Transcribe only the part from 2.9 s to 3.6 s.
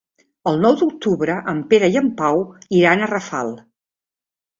a Rafal.